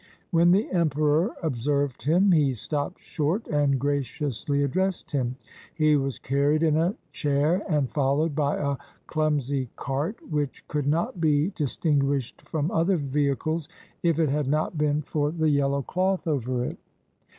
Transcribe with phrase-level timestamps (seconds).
[0.31, 5.35] When the emperor observed him, he stopped short and graciously addressed him.
[5.75, 11.21] He was carried in a chair and followed by a clumsy cart, which could not
[11.21, 13.69] be dis tinguished from other vehicles
[14.01, 16.77] if it had not been for the yeUow cloth over it.